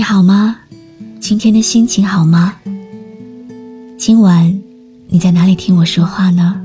[0.00, 0.56] 你好吗？
[1.20, 2.56] 今天的心情好吗？
[3.98, 4.58] 今晚
[5.08, 6.58] 你在哪里听我说话呢？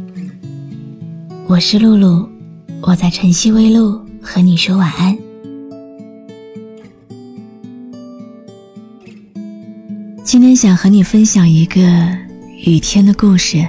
[1.45, 2.29] 我是露露，
[2.79, 5.17] 我在晨曦微露和你说晚安。
[10.23, 11.81] 今天想和你分享一个
[12.65, 13.67] 雨天的故事。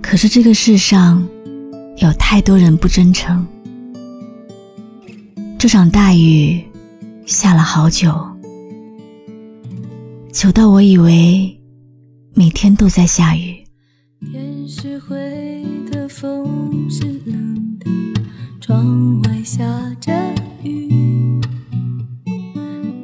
[0.00, 1.22] 可是这个世上
[1.98, 3.46] 有太多人不真诚。
[5.62, 6.60] 这场大雨
[7.24, 8.12] 下了好久，
[10.32, 11.56] 久到我以为
[12.34, 13.64] 每天都在下雨。
[14.32, 15.16] 天是灰
[15.88, 17.88] 的，风是冷的，
[18.60, 19.64] 窗外下
[20.00, 20.12] 着
[20.64, 20.92] 雨。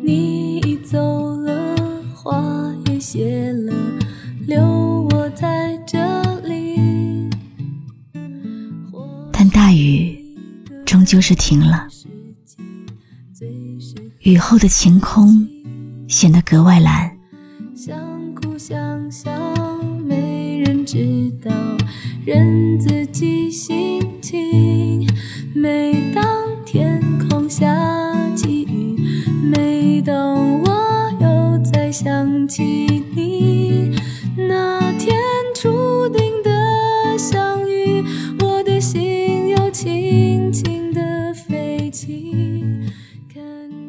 [0.03, 1.77] 你已走了，
[2.13, 3.73] 花也谢了，
[4.49, 4.61] 留
[5.13, 7.31] 我在这里。
[9.31, 10.19] 但大雨
[10.85, 11.87] 终究是停了。
[14.29, 15.49] 雨后的晴空
[16.07, 17.11] 显得格外蓝，
[17.75, 17.99] 想
[18.35, 19.31] 哭想笑，
[20.07, 21.51] 没人知道，
[22.27, 25.09] 任自己心情。
[25.55, 26.23] 每当
[26.67, 27.28] 天空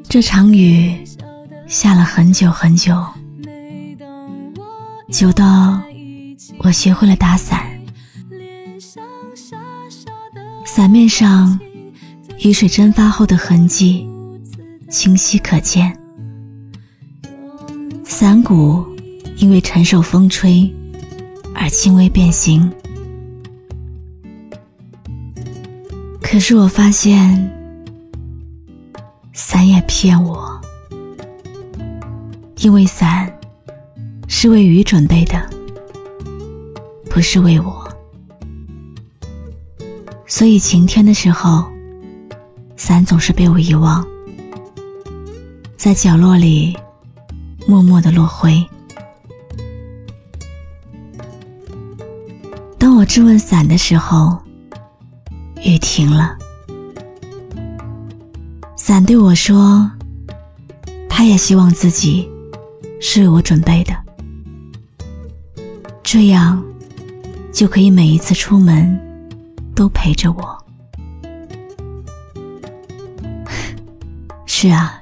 [0.10, 1.06] 这场雨
[1.68, 3.00] 下了很久很久，
[5.12, 5.80] 久到
[6.58, 7.62] 我学会了打伞。
[10.66, 11.60] 伞面上
[12.40, 14.10] 雨水蒸发后的痕迹
[14.90, 15.96] 清晰可见，
[18.04, 18.84] 伞骨
[19.38, 20.74] 因为承受风吹
[21.54, 22.68] 而轻微变形。
[26.20, 27.59] 可是我发现。
[29.42, 30.60] 伞也骗我，
[32.58, 33.34] 因为伞
[34.28, 35.50] 是为雨准备的，
[37.10, 37.90] 不是为我。
[40.28, 41.64] 所以晴天的时候，
[42.76, 44.06] 伞总是被我遗忘，
[45.78, 46.78] 在角落里
[47.66, 48.62] 默默的落灰。
[52.78, 54.38] 当我质问伞的时候，
[55.64, 56.38] 雨停了。
[58.90, 59.88] 伞对我说
[61.08, 62.28] ：“他也希望自己
[63.00, 63.94] 是为我准备的，
[66.02, 66.60] 这样
[67.52, 69.00] 就可以每一次出门
[69.76, 70.66] 都陪着我。
[74.48, 75.00] ”是啊，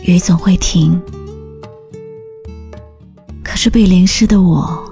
[0.00, 0.98] 雨总会停，
[3.44, 4.90] 可是被淋湿的我，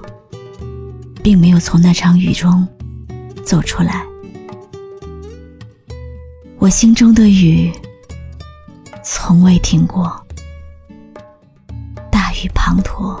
[1.23, 2.67] 并没有从那场雨中
[3.43, 4.05] 走出来。
[6.61, 7.73] 我心中的雨
[9.03, 10.23] 从未停过，
[12.11, 13.19] 大雨滂沱。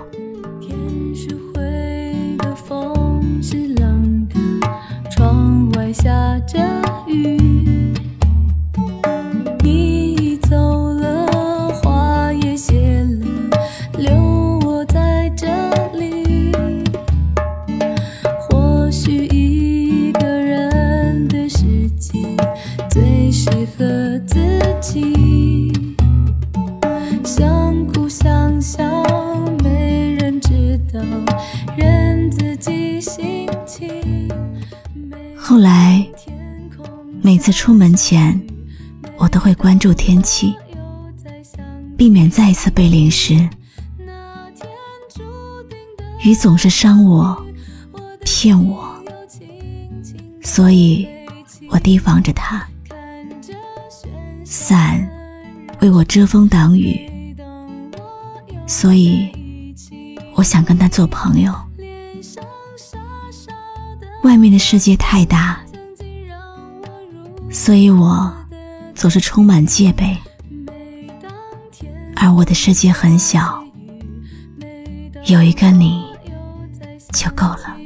[23.31, 25.71] 适合自己，
[27.23, 28.83] 想哭想笑，
[29.63, 30.99] 没人知道，
[31.77, 34.29] 任自己心情。
[35.37, 36.05] 后来，
[37.21, 38.39] 每次出门前，
[39.17, 40.53] 我都会关注天气，
[41.95, 43.49] 避免再一次被淋湿。
[46.23, 47.45] 雨总是伤我，
[48.25, 48.93] 骗我，
[50.41, 51.07] 所以
[51.69, 52.67] 我提防着它。
[54.51, 55.09] 伞
[55.79, 57.09] 为我遮风挡雨，
[58.67, 59.31] 所以
[60.35, 61.55] 我想跟他做朋友。
[64.23, 65.57] 外面的世界太大，
[67.49, 68.29] 所以我
[68.93, 70.17] 总是充满戒备，
[72.17, 73.63] 而我的世界很小，
[75.27, 76.03] 有一个你
[77.13, 77.80] 就够了。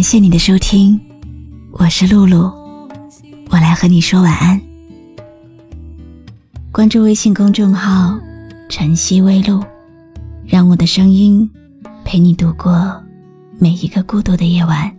[0.00, 0.98] 感谢你的收听，
[1.72, 2.50] 我是露露，
[3.50, 4.58] 我来和你说晚安。
[6.72, 8.18] 关注微信公众号
[8.70, 9.62] “晨曦微露”，
[10.48, 11.46] 让我的声音
[12.02, 12.98] 陪你度过
[13.58, 14.90] 每一个孤独的夜晚。